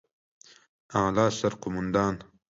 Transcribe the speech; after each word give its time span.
اعلى 0.99 1.27
سرقومندان 1.39 2.15